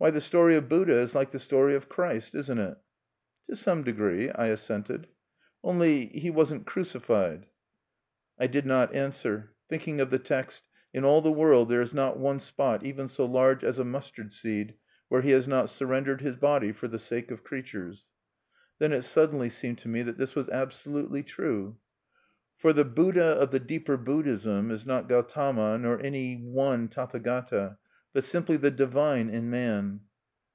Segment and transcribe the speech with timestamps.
[0.00, 2.78] "Why, the story of Buddha is like the story of Christ, isn't it?"
[3.46, 5.08] "To some degree," I assented.
[5.64, 7.46] "Only, he wasn't crucified."
[8.38, 12.16] I did not answer; thinking of the text, _In all the world there is not
[12.16, 14.74] one spot even so large as a mustard seed
[15.08, 18.04] where he has not surrendered his body for the sake of creatures_.
[18.78, 21.76] Then it suddenly seemed to me that this was absolutely true.
[22.56, 27.78] For the Buddha of the deeper Buddhism is not Gautama, nor yet any one Tathagata,
[28.14, 30.00] but simply the divine in man.